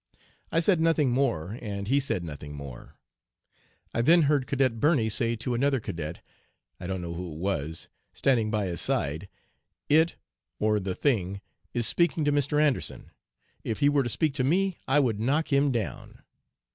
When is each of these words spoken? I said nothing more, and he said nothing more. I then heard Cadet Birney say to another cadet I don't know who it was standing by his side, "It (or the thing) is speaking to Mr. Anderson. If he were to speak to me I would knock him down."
I 0.51 0.61
said 0.61 0.81
nothing 0.81 1.11
more, 1.11 1.59
and 1.61 1.87
he 1.87 1.99
said 1.99 2.23
nothing 2.23 2.55
more. 2.55 2.95
I 3.93 4.01
then 4.01 4.23
heard 4.23 4.47
Cadet 4.47 4.79
Birney 4.79 5.09
say 5.09 5.35
to 5.35 5.53
another 5.53 5.79
cadet 5.79 6.21
I 6.79 6.87
don't 6.87 7.03
know 7.03 7.13
who 7.13 7.33
it 7.35 7.37
was 7.37 7.87
standing 8.11 8.49
by 8.49 8.65
his 8.65 8.81
side, 8.81 9.29
"It 9.89 10.15
(or 10.57 10.79
the 10.79 10.95
thing) 10.95 11.41
is 11.75 11.85
speaking 11.85 12.25
to 12.25 12.31
Mr. 12.31 12.59
Anderson. 12.59 13.11
If 13.63 13.77
he 13.77 13.89
were 13.89 14.01
to 14.01 14.09
speak 14.09 14.33
to 14.33 14.43
me 14.43 14.79
I 14.87 14.99
would 14.99 15.19
knock 15.19 15.53
him 15.53 15.71
down." 15.71 16.23